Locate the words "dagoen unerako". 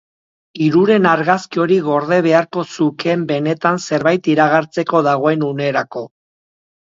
5.09-6.03